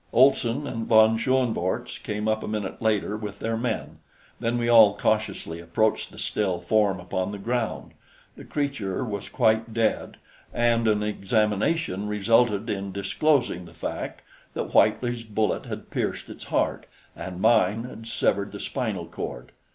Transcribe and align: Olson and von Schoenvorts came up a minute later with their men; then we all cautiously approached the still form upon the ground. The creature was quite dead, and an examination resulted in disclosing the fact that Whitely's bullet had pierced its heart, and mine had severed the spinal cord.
Olson 0.13 0.65
and 0.65 0.87
von 0.87 1.15
Schoenvorts 1.15 1.99
came 2.01 2.27
up 2.27 2.41
a 2.41 2.47
minute 2.47 2.81
later 2.81 3.15
with 3.15 3.37
their 3.37 3.55
men; 3.55 3.99
then 4.39 4.57
we 4.57 4.67
all 4.67 4.97
cautiously 4.97 5.59
approached 5.59 6.09
the 6.11 6.17
still 6.17 6.59
form 6.59 6.99
upon 6.99 7.31
the 7.31 7.37
ground. 7.37 7.91
The 8.35 8.43
creature 8.43 9.05
was 9.05 9.29
quite 9.29 9.75
dead, 9.75 10.17
and 10.51 10.87
an 10.87 11.03
examination 11.03 12.07
resulted 12.07 12.67
in 12.67 12.91
disclosing 12.91 13.65
the 13.65 13.75
fact 13.75 14.23
that 14.55 14.71
Whitely's 14.73 15.23
bullet 15.23 15.67
had 15.67 15.91
pierced 15.91 16.29
its 16.29 16.45
heart, 16.45 16.87
and 17.15 17.39
mine 17.39 17.83
had 17.83 18.07
severed 18.07 18.53
the 18.53 18.59
spinal 18.59 19.05
cord. 19.05 19.51